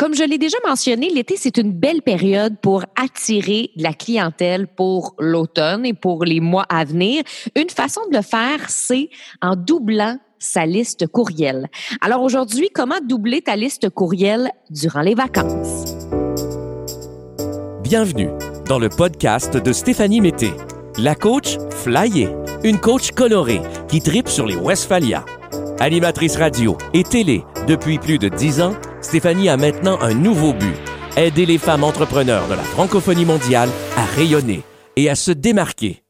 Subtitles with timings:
[0.00, 4.66] Comme je l'ai déjà mentionné, l'été, c'est une belle période pour attirer de la clientèle
[4.66, 7.22] pour l'automne et pour les mois à venir.
[7.54, 9.10] Une façon de le faire, c'est
[9.42, 11.68] en doublant sa liste courriel.
[12.00, 15.94] Alors aujourd'hui, comment doubler ta liste courriel durant les vacances?
[17.82, 18.30] Bienvenue
[18.64, 20.52] dans le podcast de Stéphanie Mété,
[20.96, 22.30] la coach flyée,
[22.64, 25.26] une coach colorée qui tripe sur les Westphalia.
[25.78, 28.72] Animatrice radio et télé depuis plus de dix ans,
[29.02, 30.74] Stéphanie a maintenant un nouveau but.
[31.16, 34.62] Aider les femmes entrepreneurs de la francophonie mondiale à rayonner
[34.96, 36.02] et à se démarquer.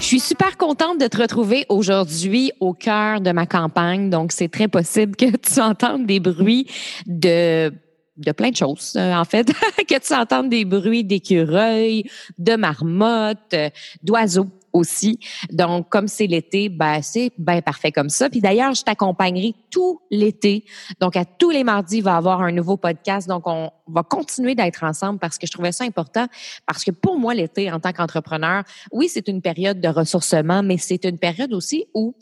[0.00, 4.10] Je suis super contente de te retrouver aujourd'hui au cœur de ma campagne.
[4.10, 6.66] Donc, c'est très possible que tu entendes des bruits
[7.06, 7.72] de
[8.16, 9.52] de plein de choses, euh, en fait,
[9.88, 12.04] que tu entendes des bruits d'écureuils,
[12.38, 13.56] de marmottes,
[14.04, 15.18] d'oiseaux aussi.
[15.50, 18.28] Donc, comme c'est l'été, ben, c'est bien parfait comme ça.
[18.28, 20.64] Puis d'ailleurs, je t'accompagnerai tout l'été.
[21.00, 23.28] Donc, à tous les mardis, il va y avoir un nouveau podcast.
[23.28, 26.26] Donc, on va continuer d'être ensemble parce que je trouvais ça important.
[26.66, 30.76] Parce que pour moi, l'été, en tant qu'entrepreneur, oui, c'est une période de ressourcement, mais
[30.76, 32.14] c'est une période aussi où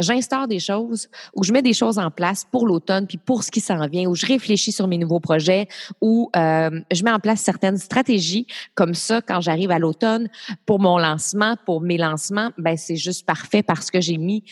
[0.00, 3.50] j'instaure des choses, où je mets des choses en place pour l'automne, puis pour ce
[3.50, 5.68] qui s'en vient, où je réfléchis sur mes nouveaux projets,
[6.00, 10.28] où euh, je mets en place certaines stratégies comme ça quand j'arrive à l'automne
[10.66, 14.44] pour mon lancement, pour mes lancements, ben c'est juste parfait parce que j'ai mis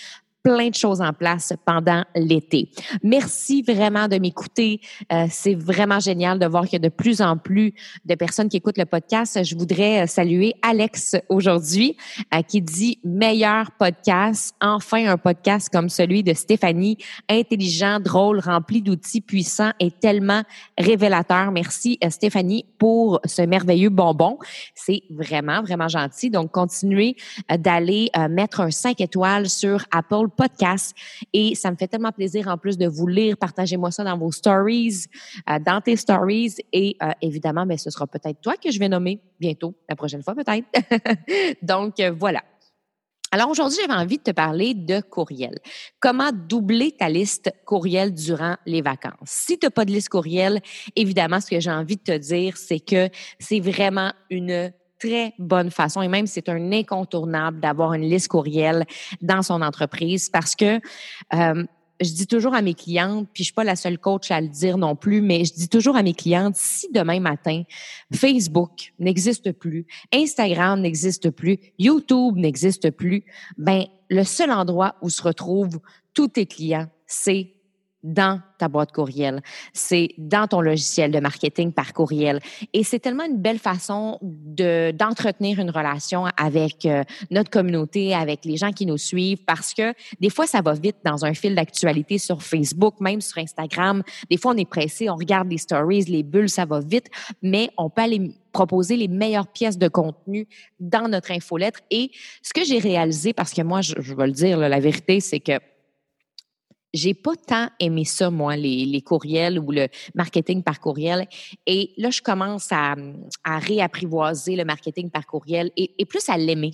[0.46, 2.70] plein de choses en place pendant l'été.
[3.02, 4.80] Merci vraiment de m'écouter.
[5.12, 8.48] Euh, c'est vraiment génial de voir qu'il y a de plus en plus de personnes
[8.48, 9.42] qui écoutent le podcast.
[9.42, 11.96] Je voudrais euh, saluer Alex aujourd'hui
[12.32, 16.96] euh, qui dit meilleur podcast, enfin un podcast comme celui de Stéphanie,
[17.28, 20.42] intelligent, drôle, rempli d'outils puissants et tellement
[20.78, 21.50] révélateur.
[21.50, 24.38] Merci Stéphanie pour ce merveilleux bonbon.
[24.76, 26.30] C'est vraiment, vraiment gentil.
[26.30, 27.16] Donc, continuez
[27.50, 30.94] d'aller mettre un 5 étoiles sur Apple podcast.
[31.32, 33.36] Et ça me fait tellement plaisir en plus de vous lire.
[33.36, 35.06] Partagez-moi ça dans vos stories,
[35.48, 36.56] euh, dans tes stories.
[36.72, 39.96] Et euh, évidemment, mais ben, ce sera peut-être toi que je vais nommer bientôt, la
[39.96, 40.66] prochaine fois peut-être.
[41.62, 42.42] Donc euh, voilà.
[43.32, 45.58] Alors aujourd'hui, j'avais envie de te parler de courriel.
[45.98, 49.14] Comment doubler ta liste courriel durant les vacances?
[49.24, 50.60] Si tu n'as pas de liste courriel,
[50.94, 53.08] évidemment, ce que j'ai envie de te dire, c'est que
[53.40, 54.72] c'est vraiment une
[55.06, 58.84] très bonne façon et même c'est un incontournable d'avoir une liste courriel
[59.20, 60.80] dans son entreprise parce que
[61.34, 61.64] euh,
[62.00, 64.48] je dis toujours à mes clientes, puis je suis pas la seule coach à le
[64.48, 67.62] dire non plus, mais je dis toujours à mes clientes, si demain matin,
[68.12, 73.24] Facebook n'existe plus, Instagram n'existe plus, YouTube n'existe plus,
[73.56, 75.80] ben, le seul endroit où se retrouvent
[76.12, 77.55] tous tes clients, c'est
[78.06, 82.40] dans ta boîte courriel, c'est dans ton logiciel de marketing par courriel.
[82.72, 88.44] Et c'est tellement une belle façon de d'entretenir une relation avec euh, notre communauté, avec
[88.44, 91.54] les gens qui nous suivent, parce que des fois, ça va vite dans un fil
[91.54, 94.02] d'actualité sur Facebook, même sur Instagram.
[94.30, 97.08] Des fois, on est pressé, on regarde les stories, les bulles, ça va vite,
[97.42, 100.46] mais on peut aller proposer les meilleures pièces de contenu
[100.78, 101.80] dans notre infolettre.
[101.90, 105.20] Et ce que j'ai réalisé, parce que moi, je, je vais le dire, la vérité,
[105.20, 105.58] c'est que
[106.96, 111.28] j'ai pas tant aimé ça, moi, les, courriels ou le marketing par courriel.
[111.66, 112.94] Et là, je commence à,
[113.44, 116.72] réapprivoiser le marketing par courriel et, et plus à l'aimer.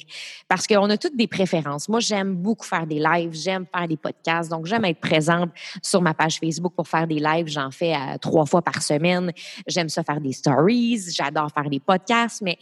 [0.49, 1.89] Parce qu'on a toutes des préférences.
[1.89, 4.51] Moi, j'aime beaucoup faire des lives, j'aime faire des podcasts.
[4.51, 5.51] Donc, j'aime être présente
[5.83, 7.49] sur ma page Facebook pour faire des lives.
[7.49, 9.33] J'en fais euh, trois fois par semaine.
[9.67, 11.11] J'aime ça faire des stories.
[11.11, 12.43] J'adore faire des podcasts.
[12.43, 12.59] Mais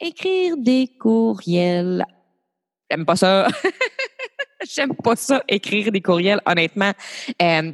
[0.00, 2.04] écrire des courriels,
[2.90, 3.48] j'aime pas ça.
[4.74, 6.92] J'aime pas ça, écrire des courriels, honnêtement.
[7.40, 7.72] Euh,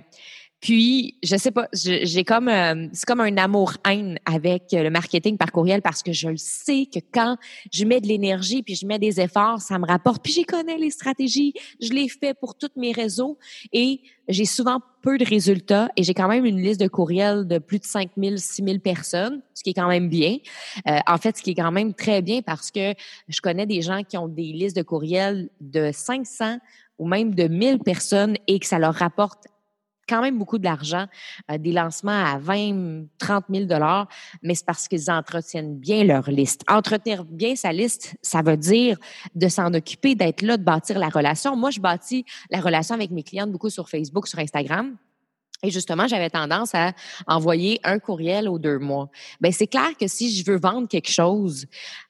[0.64, 5.52] puis, je sais pas, j'ai comme, euh, c'est comme un amour-haine avec le marketing par
[5.52, 7.36] courriel parce que je le sais que quand
[7.70, 10.24] je mets de l'énergie puis je mets des efforts, ça me rapporte.
[10.24, 11.52] Puis, j'y connais les stratégies,
[11.82, 13.38] je les fais pour tous mes réseaux
[13.74, 17.58] et j'ai souvent peu de résultats et j'ai quand même une liste de courriels de
[17.58, 20.38] plus de 5000, 6000 personnes, ce qui est quand même bien.
[20.88, 22.94] Euh, en fait, ce qui est quand même très bien parce que
[23.28, 26.56] je connais des gens qui ont des listes de courriels de 500
[26.98, 29.44] ou même de 1000 personnes et que ça leur rapporte
[30.08, 31.06] quand même beaucoup d'argent,
[31.50, 34.08] euh, des lancements à 20, 30 000 dollars,
[34.42, 36.62] mais c'est parce qu'ils entretiennent bien leur liste.
[36.68, 38.98] Entretenir bien sa liste, ça veut dire
[39.34, 41.56] de s'en occuper, d'être là, de bâtir la relation.
[41.56, 44.96] Moi, je bâtis la relation avec mes clientes beaucoup sur Facebook, sur Instagram.
[45.64, 46.92] Et justement, j'avais tendance à
[47.26, 49.08] envoyer un courriel aux deux mois.
[49.40, 51.66] Ben c'est clair que si je veux vendre quelque chose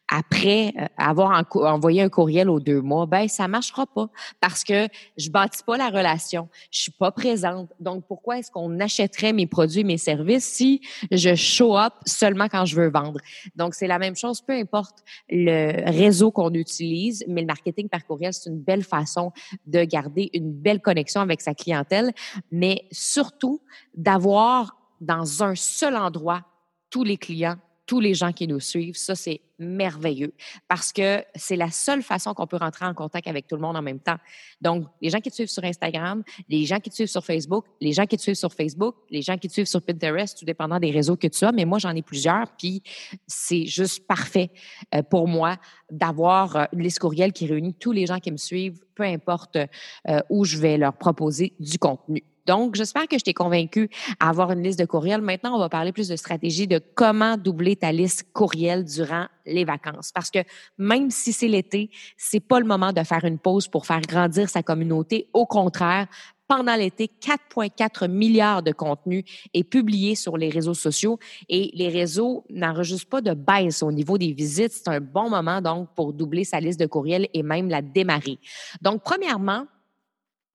[0.08, 4.08] après euh, avoir envoyé un courriel aux deux mois, ben ça marchera pas
[4.40, 7.70] parce que je bâtis pas la relation, je suis pas présente.
[7.80, 10.80] Donc pourquoi est-ce qu'on achèterait mes produits, mes services si
[11.10, 13.20] je show up seulement quand je veux vendre?
[13.56, 14.98] Donc c'est la même chose, peu importe
[15.28, 19.32] le réseau qu'on utilise, mais le marketing par courriel c'est une belle façon
[19.66, 22.12] de garder une belle connexion avec sa clientèle,
[22.52, 23.62] mais surtout
[23.94, 26.42] d'avoir dans un seul endroit
[26.90, 28.96] tous les clients tous les gens qui nous suivent.
[28.96, 30.32] Ça, c'est merveilleux
[30.68, 33.76] parce que c'est la seule façon qu'on peut rentrer en contact avec tout le monde
[33.76, 34.16] en même temps.
[34.60, 37.66] Donc, les gens qui te suivent sur Instagram, les gens qui te suivent sur Facebook,
[37.80, 40.44] les gens qui te suivent sur Facebook, les gens qui te suivent sur Pinterest, tout
[40.44, 41.52] dépendant des réseaux que tu as.
[41.52, 42.82] Mais moi, j'en ai plusieurs, puis
[43.26, 44.50] c'est juste parfait
[44.94, 45.56] euh, pour moi
[45.90, 49.56] d'avoir euh, une liste courriel qui réunit tous les gens qui me suivent, peu importe
[49.56, 52.24] euh, où je vais leur proposer du contenu.
[52.46, 53.88] Donc, j'espère que je t'ai convaincu
[54.20, 55.22] à avoir une liste de courriels.
[55.22, 59.64] Maintenant, on va parler plus de stratégie de comment doubler ta liste courriel durant les
[59.64, 60.10] vacances.
[60.12, 60.40] Parce que
[60.78, 64.48] même si c'est l'été, c'est pas le moment de faire une pause pour faire grandir
[64.48, 65.28] sa communauté.
[65.32, 66.06] Au contraire,
[66.46, 69.24] pendant l'été, 4,4 milliards de contenus
[69.54, 71.18] est publié sur les réseaux sociaux
[71.48, 74.72] et les réseaux n'enregistrent pas de baisse au niveau des visites.
[74.72, 78.38] C'est un bon moment donc pour doubler sa liste de courriels et même la démarrer.
[78.82, 79.64] Donc, premièrement,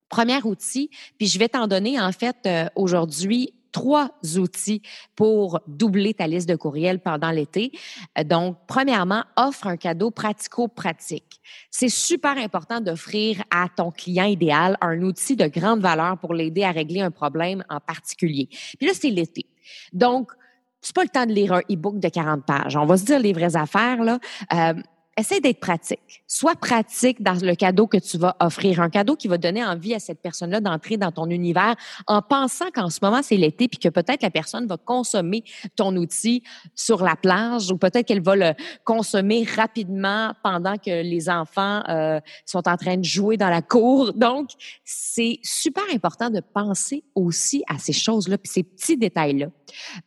[0.09, 4.81] premier outil, puis je vais t'en donner en fait euh, aujourd'hui trois outils
[5.15, 7.71] pour doubler ta liste de courriels pendant l'été.
[8.17, 11.39] Euh, donc, premièrement, offre un cadeau pratico-pratique.
[11.71, 16.63] C'est super important d'offrir à ton client idéal un outil de grande valeur pour l'aider
[16.63, 18.47] à régler un problème en particulier.
[18.77, 19.45] Puis là, c'est l'été.
[19.93, 20.31] Donc,
[20.81, 22.77] c'est pas le temps de lire un e-book de 40 pages.
[22.77, 24.19] On va se dire les vraies affaires, là.
[24.53, 24.73] Euh,
[25.19, 26.23] essaie d'être pratique.
[26.27, 28.81] Sois pratique dans le cadeau que tu vas offrir.
[28.81, 31.75] Un cadeau qui va donner envie à cette personne-là d'entrer dans ton univers
[32.07, 35.43] en pensant qu'en ce moment, c'est l'été puis que peut-être la personne va consommer
[35.75, 36.43] ton outil
[36.75, 42.19] sur la plage ou peut-être qu'elle va le consommer rapidement pendant que les enfants euh,
[42.45, 44.13] sont en train de jouer dans la cour.
[44.13, 44.49] Donc,
[44.83, 49.47] c'est super important de penser aussi à ces choses-là puis ces petits détails-là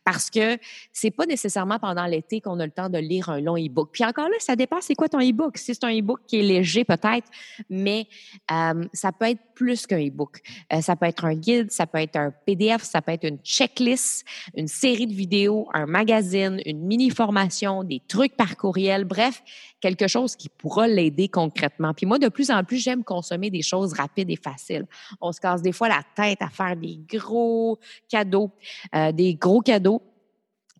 [0.04, 0.58] parce que
[0.92, 3.90] c'est pas nécessairement pendant l'été qu'on a le temps de lire un long e-book.
[3.92, 5.58] Puis encore là, ça dépend c'est quoi ton e-book?
[5.58, 7.28] Si c'est un e-book qui est léger peut-être,
[7.68, 8.06] mais
[8.50, 10.40] euh, ça peut être plus qu'un e-book.
[10.72, 13.38] Euh, ça peut être un guide, ça peut être un PDF, ça peut être une
[13.38, 14.24] checklist,
[14.56, 19.42] une série de vidéos, un magazine, une mini-formation, des trucs par courriel, bref,
[19.80, 21.92] quelque chose qui pourra l'aider concrètement.
[21.92, 24.86] Puis moi, de plus en plus, j'aime consommer des choses rapides et faciles.
[25.20, 27.78] On se casse des fois la tête à faire des gros
[28.08, 28.50] cadeaux,
[28.94, 30.02] euh, des gros cadeaux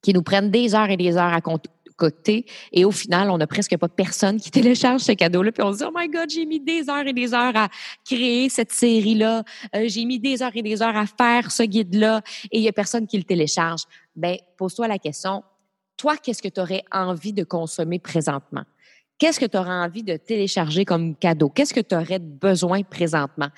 [0.03, 2.47] qui nous prennent des heures et des heures à côté.
[2.73, 5.53] Et au final, on n'a presque pas personne qui télécharge ce cadeau-là.
[5.53, 7.69] Puis on se dit, oh my God, j'ai mis des heures et des heures à
[8.05, 9.45] créer cette série-là.
[9.75, 12.69] Euh, j'ai mis des heures et des heures à faire ce guide-là et il n'y
[12.69, 13.83] a personne qui le télécharge.
[14.17, 15.43] Ben, pose-toi la question,
[15.97, 18.65] toi, qu'est-ce que tu aurais envie de consommer présentement?
[19.19, 21.49] Qu'est-ce que tu aurais envie de télécharger comme cadeau?
[21.49, 23.49] Qu'est-ce que tu aurais besoin présentement?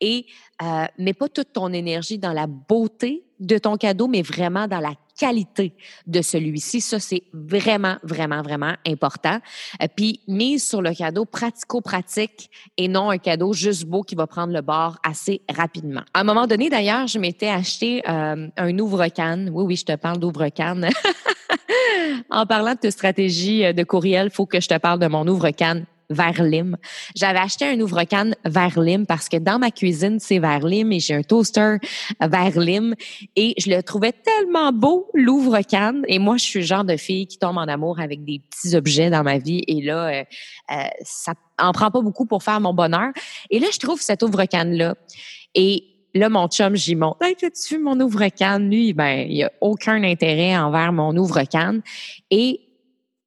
[0.00, 0.26] Et
[0.62, 4.80] euh, mets pas toute ton énergie dans la beauté de ton cadeau, mais vraiment dans
[4.80, 5.74] la qualité
[6.06, 6.80] de celui-ci.
[6.80, 9.38] Ça, c'est vraiment, vraiment, vraiment important.
[9.82, 14.26] Euh, puis, mise sur le cadeau pratico-pratique et non un cadeau juste beau qui va
[14.26, 16.02] prendre le bord assez rapidement.
[16.12, 19.50] À un moment donné, d'ailleurs, je m'étais acheté euh, un ouvre-canne.
[19.52, 20.88] Oui, oui, je te parle d'ouvre-canne.
[22.30, 25.86] en parlant de stratégie euh, de courriel, faut que je te parle de mon ouvre-canne
[26.10, 26.76] Verlim.
[27.14, 31.22] J'avais acheté un ouvre-canne Verlim parce que dans ma cuisine, c'est Verlim et j'ai un
[31.22, 31.76] toaster
[32.20, 32.94] Verlim
[33.36, 36.04] et je le trouvais tellement beau, l'ouvre-canne.
[36.08, 38.76] Et moi, je suis le genre de fille qui tombe en amour avec des petits
[38.76, 40.24] objets dans ma vie et là, euh,
[40.72, 43.10] euh, ça en prend pas beaucoup pour faire mon bonheur.
[43.50, 44.94] Et là, je trouve cet ouvre-canne-là.
[45.54, 47.16] Et là, mon chum, j'y monte.
[47.22, 48.70] Hey, tu mon ouvre-canne?
[48.70, 51.82] Lui, ben, il a aucun intérêt envers mon ouvre-canne.
[52.30, 52.60] Et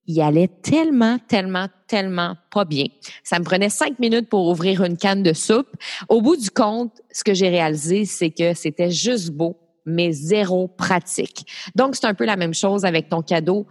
[0.06, 2.86] il allait tellement, tellement, tellement pas bien.
[3.24, 5.70] Ça me prenait cinq minutes pour ouvrir une canne de soupe.
[6.08, 10.70] Au bout du compte, ce que j'ai réalisé, c'est que c'était juste beau, mais zéro
[10.70, 11.46] pratique.
[11.76, 13.68] Donc, c'est un peu la même chose avec ton cadeau.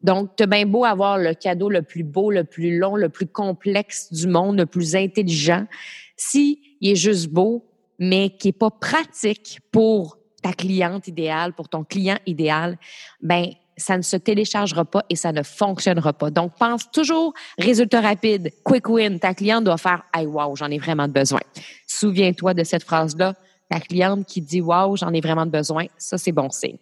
[0.00, 3.26] Donc, t'as bien beau avoir le cadeau le plus beau, le plus long, le plus
[3.26, 5.66] complexe du monde, le plus intelligent.
[6.16, 7.64] Si il est juste beau,
[7.98, 12.78] mais qui est pas pratique pour ta cliente idéale, pour ton client idéal,
[13.22, 13.46] ben
[13.76, 16.30] ça ne se téléchargera pas et ça ne fonctionnera pas.
[16.30, 19.18] Donc, pense toujours résultat rapide, quick win.
[19.18, 21.40] Ta cliente doit faire Hey, wow, j'en ai vraiment besoin.
[21.86, 23.34] Souviens-toi de cette phrase-là.
[23.68, 26.78] Ta cliente qui dit Wow, j'en ai vraiment besoin, ça, c'est bon signe.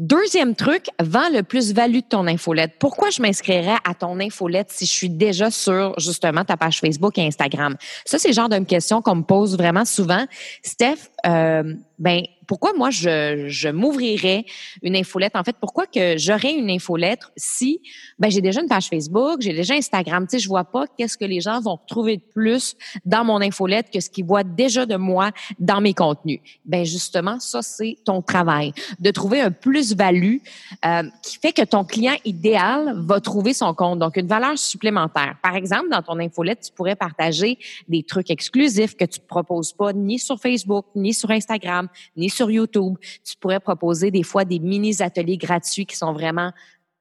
[0.00, 2.76] Deuxième truc, vends le plus-value de ton infolette.
[2.78, 7.18] Pourquoi je m'inscrirais à ton infolette si je suis déjà sur justement ta page Facebook
[7.18, 7.76] et Instagram?
[8.06, 10.24] Ça, c'est le genre de question qu'on me pose vraiment souvent.
[10.62, 14.44] Steph, euh, ben pourquoi moi je, je m'ouvrirais
[14.82, 15.36] une infolette?
[15.36, 17.80] En fait pourquoi que j'aurais une infolettre si
[18.18, 20.26] ben j'ai déjà une page Facebook j'ai déjà Instagram?
[20.26, 23.40] Tu sais je vois pas qu'est-ce que les gens vont trouver de plus dans mon
[23.40, 26.40] infolette que ce qu'ils voient déjà de moi dans mes contenus.
[26.64, 28.72] Ben justement ça c'est ton travail.
[28.98, 30.38] De trouver un plus-value
[30.84, 33.98] euh, qui fait que ton client idéal va trouver son compte.
[33.98, 35.36] Donc une valeur supplémentaire.
[35.42, 39.92] Par exemple dans ton infolette tu pourrais partager des trucs exclusifs que tu proposes pas
[39.92, 42.96] ni sur Facebook ni sur Instagram ni sur YouTube.
[43.24, 46.52] Tu pourrais proposer des fois des mini-ateliers gratuits qui sont vraiment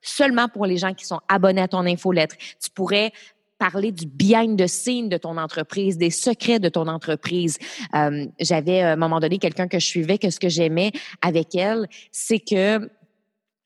[0.01, 2.36] seulement pour les gens qui sont abonnés à ton infolettre.
[2.62, 3.12] Tu pourrais
[3.58, 7.58] parler du behind the scene de ton entreprise, des secrets de ton entreprise.
[7.93, 10.91] Euh, J'avais à un moment donné quelqu'un que je suivais, que ce que j'aimais
[11.22, 12.89] avec elle, c'est que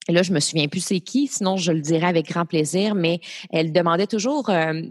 [0.09, 3.21] là, je me souviens plus c'est qui, sinon je le dirais avec grand plaisir, mais
[3.51, 4.81] elle demandait toujours euh,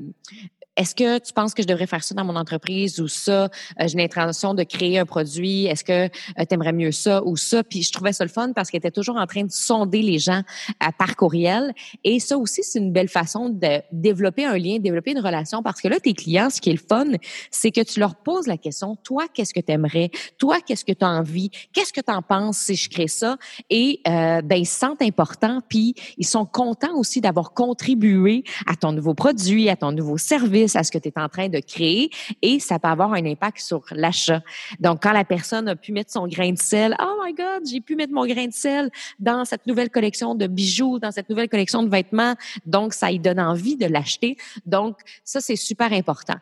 [0.76, 3.44] est-ce que tu penses que je devrais faire ça dans mon entreprise ou ça?
[3.44, 3.48] Euh,
[3.86, 5.66] j'ai l'intention de créer un produit.
[5.66, 7.62] Est-ce que euh, tu aimerais mieux ça ou ça?
[7.62, 10.18] Puis je trouvais ça le fun parce qu'elle était toujours en train de sonder les
[10.18, 10.42] gens
[10.80, 11.74] à euh, par courriel.
[12.04, 15.80] Et ça aussi, c'est une belle façon de développer un lien, développer une relation parce
[15.80, 17.06] que là, tes clients, ce qui est le fun,
[17.50, 20.10] c'est que tu leur poses la question, toi, qu'est-ce que tu aimerais?
[20.38, 21.50] Toi, qu'est-ce que tu as envie?
[21.74, 23.36] Qu'est-ce que tu en penses si je crée ça?
[23.68, 28.74] Et euh, ben, ils se sentent importants puis ils sont contents aussi d'avoir contribué à
[28.74, 31.58] ton nouveau produit, à ton nouveau service à ce que tu es en train de
[31.58, 34.42] créer et ça peut avoir un impact sur l'achat.
[34.80, 37.80] Donc, quand la personne a pu mettre son grain de sel, oh my God, j'ai
[37.80, 41.48] pu mettre mon grain de sel dans cette nouvelle collection de bijoux, dans cette nouvelle
[41.48, 42.34] collection de vêtements,
[42.66, 44.36] donc ça lui donne envie de l'acheter.
[44.66, 46.36] Donc, ça, c'est super important.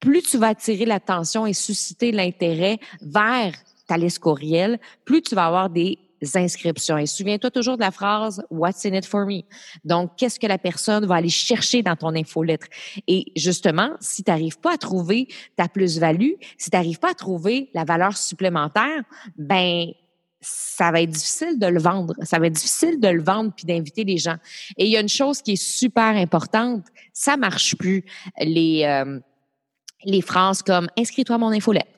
[0.00, 3.54] Plus tu vas attirer l'attention et susciter l'intérêt vers
[3.86, 5.98] ta liste courriel, plus tu vas avoir des
[6.34, 6.98] inscriptions.
[6.98, 9.42] Et souviens-toi toujours de la phrase What's in it for me?
[9.84, 12.66] Donc, qu'est-ce que la personne va aller chercher dans ton infolettre?
[13.06, 17.14] Et justement, si tu n'arrives pas à trouver ta plus-value, si tu n'arrives pas à
[17.14, 19.02] trouver la valeur supplémentaire,
[19.36, 19.86] ben
[20.40, 22.14] ça va être difficile de le vendre.
[22.22, 24.36] Ça va être difficile de le vendre puis d'inviter les gens.
[24.76, 28.04] Et il y a une chose qui est super importante, ça marche plus
[28.38, 29.20] les euh,
[30.04, 31.88] les phrases comme inscris-toi à mon infolette.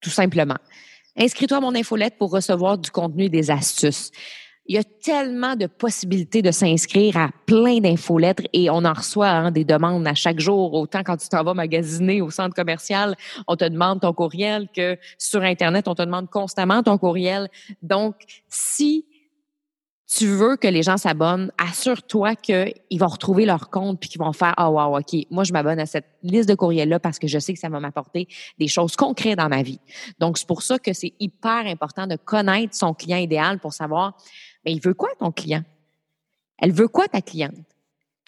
[0.00, 0.56] Tout simplement.
[1.16, 4.10] Inscris-toi à mon infolette pour recevoir du contenu des astuces.
[4.66, 9.28] Il y a tellement de possibilités de s'inscrire à plein d'infolettres et on en reçoit
[9.28, 10.74] hein, des demandes à chaque jour.
[10.74, 13.16] Autant quand tu t'en vas magasiner au centre commercial,
[13.48, 17.48] on te demande ton courriel que sur Internet, on te demande constamment ton courriel.
[17.82, 18.14] Donc,
[18.48, 19.06] si
[20.12, 24.32] tu veux que les gens s'abonnent, assure-toi qu'ils vont retrouver leur compte puis qu'ils vont
[24.32, 27.20] faire ah oh, wow ok moi je m'abonne à cette liste de courriels là parce
[27.20, 28.26] que je sais que ça va m'apporter
[28.58, 29.78] des choses concrètes dans ma vie.
[30.18, 34.16] Donc c'est pour ça que c'est hyper important de connaître son client idéal pour savoir
[34.64, 35.62] mais il veut quoi ton client?
[36.58, 37.54] Elle veut quoi ta cliente?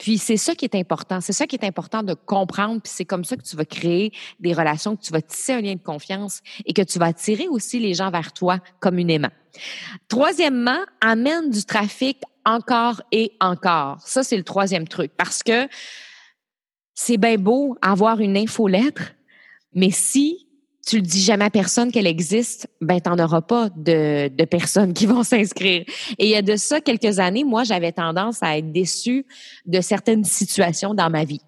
[0.02, 3.04] Puis c'est ça qui est important, c'est ça qui est important de comprendre, puis c'est
[3.04, 5.80] comme ça que tu vas créer des relations, que tu vas tisser un lien de
[5.80, 9.28] confiance et que tu vas attirer aussi les gens vers toi communément.
[10.08, 14.00] Troisièmement, amène du trafic encore et encore.
[14.00, 15.68] Ça, c'est le troisième truc parce que
[16.94, 19.12] c'est bien beau avoir une infolettre,
[19.72, 20.48] mais si
[20.86, 24.92] tu le dis jamais à personne qu'elle existe, ben t'en auras pas de, de personnes
[24.92, 25.84] qui vont s'inscrire.
[26.18, 29.26] Et il y a de ça quelques années, moi j'avais tendance à être déçue
[29.66, 31.42] de certaines situations dans ma vie,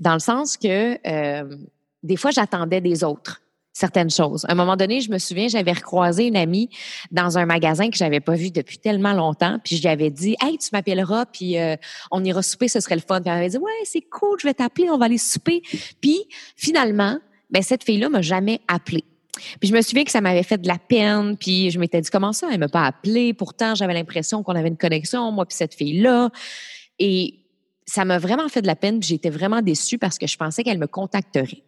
[0.00, 1.56] dans le sens que euh,
[2.02, 4.44] des fois j'attendais des autres certaines choses.
[4.46, 6.68] À un moment donné, je me souviens, j'avais recroisé une amie
[7.12, 10.36] dans un magasin que j'avais pas vu depuis tellement longtemps, puis je lui avais dit
[10.40, 11.76] "Hey, tu m'appelleras puis euh,
[12.10, 14.48] on ira souper, ce serait le fun." Puis elle m'avait dit "Ouais, c'est cool, je
[14.48, 15.62] vais t'appeler, on va aller souper."
[16.00, 16.24] Puis
[16.56, 17.18] finalement,
[17.50, 19.04] ben cette fille-là m'a jamais appelé.
[19.60, 22.10] Puis je me souviens que ça m'avait fait de la peine, puis je m'étais dit
[22.10, 23.32] comment ça, elle m'a pas appelé.
[23.32, 26.30] Pourtant, j'avais l'impression qu'on avait une connexion moi puis cette fille-là.
[26.98, 27.34] Et
[27.86, 30.78] ça m'a vraiment fait de la peine, j'étais vraiment déçue parce que je pensais qu'elle
[30.78, 31.62] me contacterait.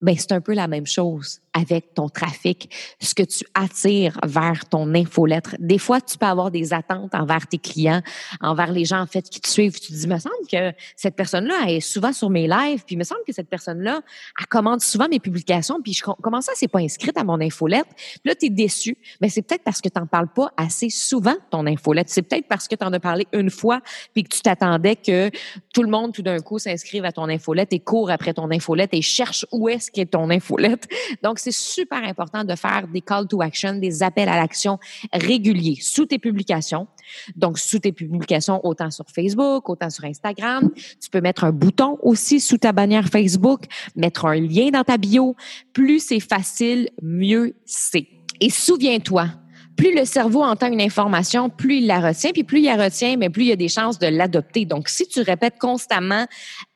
[0.00, 2.68] Ben c'est un peu la même chose avec ton trafic,
[3.00, 5.54] ce que tu attires vers ton infolettre.
[5.60, 8.02] Des fois, tu peux avoir des attentes envers tes clients,
[8.40, 9.78] envers les gens en fait qui te suivent.
[9.78, 13.04] Tu te dis, me semble que cette personne-là est souvent sur mes lives, puis me
[13.04, 14.00] semble que cette personne-là,
[14.38, 17.90] elle commande souvent mes publications, puis je, comment ça, c'est pas inscrite à mon infolettre?
[17.94, 18.98] Puis là, tu es déçu.
[19.20, 22.10] Mais c'est peut-être parce que tu n'en parles pas assez souvent, ton infolettre.
[22.12, 23.80] C'est peut-être parce que tu en as parlé une fois,
[24.12, 25.30] puis que tu t'attendais que
[25.72, 28.90] tout le monde, tout d'un coup, s'inscrive à ton infolette et court après ton infolette
[28.92, 30.88] et cherche où est-ce qu'est ton infolette.
[31.22, 34.78] Donc, c'est super important de faire des call to action, des appels à l'action
[35.12, 36.86] réguliers sous tes publications.
[37.36, 40.70] Donc, sous tes publications, autant sur Facebook, autant sur Instagram.
[41.00, 44.96] Tu peux mettre un bouton aussi sous ta bannière Facebook, mettre un lien dans ta
[44.96, 45.36] bio.
[45.74, 48.08] Plus c'est facile, mieux c'est.
[48.40, 49.26] Et souviens-toi,
[49.76, 53.16] plus le cerveau entend une information, plus il la retient, puis plus il la retient,
[53.16, 54.64] mais plus il y a des chances de l'adopter.
[54.64, 56.26] Donc, si tu répètes constamment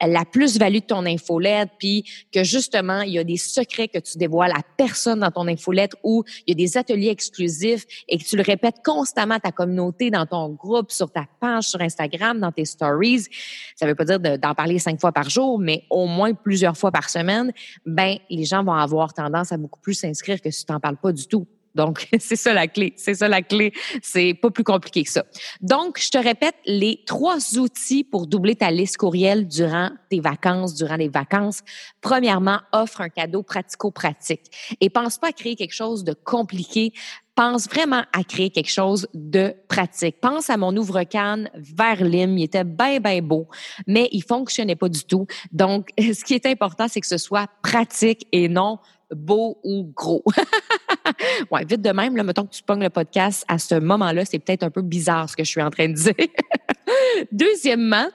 [0.00, 4.18] la plus-value de ton infolette, puis que justement, il y a des secrets que tu
[4.18, 8.24] dévoiles à personne dans ton infolette ou il y a des ateliers exclusifs et que
[8.24, 12.38] tu le répètes constamment à ta communauté, dans ton groupe, sur ta page, sur Instagram,
[12.40, 13.26] dans tes stories,
[13.76, 16.90] ça veut pas dire d'en parler cinq fois par jour, mais au moins plusieurs fois
[16.90, 17.52] par semaine,
[17.86, 20.96] ben, les gens vont avoir tendance à beaucoup plus s'inscrire que si tu t'en parles
[20.96, 21.46] pas du tout.
[21.78, 22.92] Donc, c'est ça la clé.
[22.96, 23.72] C'est ça la clé.
[24.02, 25.24] C'est pas plus compliqué que ça.
[25.60, 30.74] Donc, je te répète les trois outils pour doubler ta liste courriel durant tes vacances,
[30.74, 31.60] durant les vacances.
[32.00, 34.76] Premièrement, offre un cadeau pratico-pratique.
[34.80, 36.92] Et pense pas à créer quelque chose de compliqué.
[37.38, 40.20] Pense vraiment à créer quelque chose de pratique.
[40.20, 42.36] Pense à mon ouvre-canne vers Lim.
[42.36, 43.46] Il était bien, bien beau,
[43.86, 45.24] mais il fonctionnait pas du tout.
[45.52, 48.80] Donc, ce qui est important, c'est que ce soit pratique et non
[49.14, 50.24] beau ou gros.
[51.52, 54.40] ouais, vite de même, là, mettons que tu pognes le podcast à ce moment-là, c'est
[54.40, 56.14] peut-être un peu bizarre ce que je suis en train de dire.
[57.32, 58.06] Deuxièmement,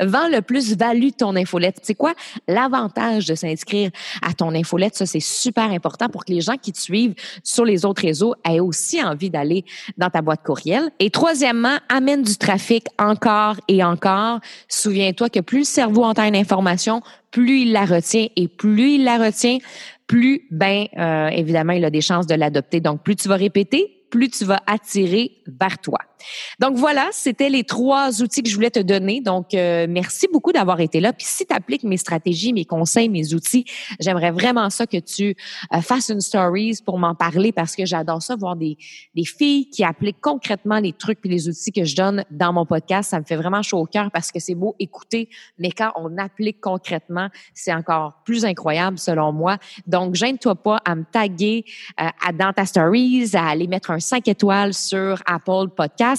[0.00, 1.78] vends le plus value ton infolette.
[1.82, 2.14] C'est quoi?
[2.48, 3.90] L'avantage de s'inscrire
[4.22, 4.94] à ton infolette?
[4.94, 8.34] Ça, c'est super important pour que les gens qui te suivent sur les autres réseaux
[8.48, 9.64] aient aussi envie d'aller
[9.96, 10.90] dans ta boîte courriel.
[10.98, 14.40] Et troisièmement, amène du trafic encore et encore.
[14.68, 19.04] Souviens-toi que plus le cerveau entend une information, plus il la retient et plus il
[19.04, 19.58] la retient,
[20.06, 22.80] plus, ben, euh, évidemment, il a des chances de l'adopter.
[22.80, 25.98] Donc, plus tu vas répéter, plus tu vas attirer vers toi.
[26.58, 29.20] Donc voilà, c'était les trois outils que je voulais te donner.
[29.20, 31.12] Donc euh, merci beaucoup d'avoir été là.
[31.12, 33.64] Puis si tu appliques mes stratégies, mes conseils, mes outils,
[33.98, 35.36] j'aimerais vraiment ça que tu
[35.74, 38.76] euh, fasses une stories pour m'en parler parce que j'adore ça voir des,
[39.24, 43.10] filles qui appliquent concrètement les trucs et les outils que je donne dans mon podcast.
[43.10, 46.16] Ça me fait vraiment chaud au cœur parce que c'est beau écouter, mais quand on
[46.18, 49.58] applique concrètement, c'est encore plus incroyable selon moi.
[49.86, 51.64] Donc gêne-toi pas à me taguer
[52.00, 52.08] euh,
[52.38, 56.09] dans ta stories, à aller mettre un 5 étoiles sur Apple Podcast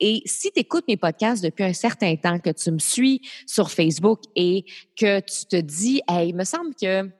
[0.00, 3.70] et si tu écoutes mes podcasts depuis un certain temps, que tu me suis sur
[3.70, 4.64] Facebook et
[4.96, 7.10] que tu te dis, hey, il me semble que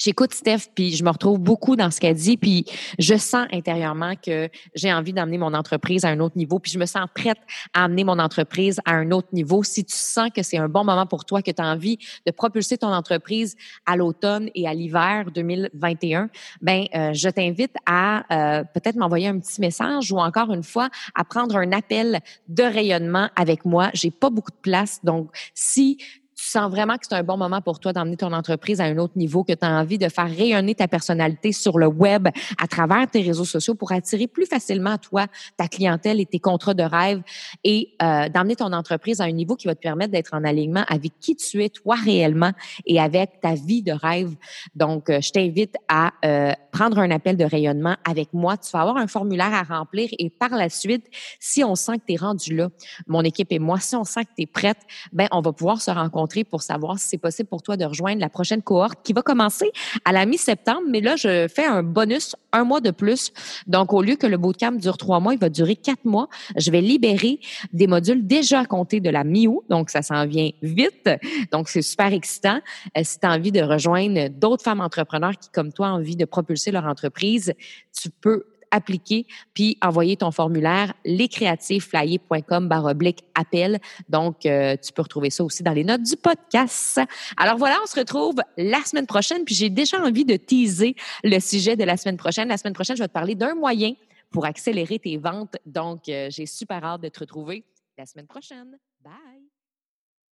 [0.00, 2.64] j'écoute Steph, puis je me retrouve beaucoup dans ce qu'elle dit, puis
[2.98, 6.78] je sens intérieurement que j'ai envie d'amener mon entreprise à un autre niveau, puis je
[6.78, 7.38] me sens prête
[7.74, 9.62] à amener mon entreprise à un autre niveau.
[9.62, 12.32] Si tu sens que c'est un bon moment pour toi, que tu as envie de
[12.32, 16.30] propulser ton entreprise à l'automne et à l'hiver 2021,
[16.62, 20.88] ben euh, je t'invite à euh, peut-être m'envoyer un petit message ou encore une fois
[21.14, 23.90] à prendre un appel de rayonnement avec moi.
[23.92, 25.98] J'ai pas beaucoup de place, donc si
[26.40, 28.96] tu sens vraiment que c'est un bon moment pour toi d'emmener ton entreprise à un
[28.96, 32.28] autre niveau, que tu as envie de faire rayonner ta personnalité sur le web
[32.58, 35.26] à travers tes réseaux sociaux pour attirer plus facilement toi
[35.58, 37.20] ta clientèle et tes contrats de rêve
[37.62, 40.84] et euh, d'emmener ton entreprise à un niveau qui va te permettre d'être en alignement
[40.88, 42.52] avec qui tu es toi réellement
[42.86, 44.34] et avec ta vie de rêve.
[44.74, 48.56] Donc, euh, je t'invite à euh, prendre un appel de rayonnement avec moi.
[48.56, 51.04] Tu vas avoir un formulaire à remplir et par la suite,
[51.38, 52.68] si on sent que tu es rendu là,
[53.06, 54.78] mon équipe et moi, si on sent que tu es prête,
[55.12, 58.20] ben on va pouvoir se rencontrer pour savoir si c'est possible pour toi de rejoindre
[58.20, 59.70] la prochaine cohorte qui va commencer
[60.04, 60.82] à la mi-septembre.
[60.88, 63.32] Mais là, je fais un bonus un mois de plus.
[63.66, 66.28] Donc, au lieu que le bootcamp dure trois mois, il va durer quatre mois.
[66.56, 67.40] Je vais libérer
[67.72, 69.64] des modules déjà à compter de la mi-août.
[69.68, 71.08] Donc, ça s'en vient vite.
[71.52, 72.60] Donc, c'est super excitant.
[72.96, 76.16] Euh, si tu as envie de rejoindre d'autres femmes entrepreneurs qui, comme toi, ont envie
[76.16, 77.54] de propulser leur entreprise,
[77.92, 83.80] tu peux appliquer, puis envoyer ton formulaire lescreatiflyer.com baroblique appel.
[84.08, 87.00] Donc, euh, tu peux retrouver ça aussi dans les notes du podcast.
[87.36, 91.38] Alors voilà, on se retrouve la semaine prochaine, puis j'ai déjà envie de teaser le
[91.40, 92.48] sujet de la semaine prochaine.
[92.48, 93.94] La semaine prochaine, je vais te parler d'un moyen
[94.30, 95.56] pour accélérer tes ventes.
[95.66, 97.64] Donc, euh, j'ai super hâte de te retrouver
[97.98, 98.78] la semaine prochaine.
[99.02, 99.59] Bye!